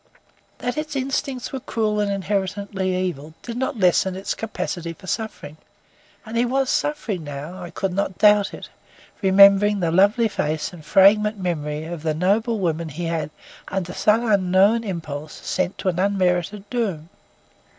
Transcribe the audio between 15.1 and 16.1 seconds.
sent to an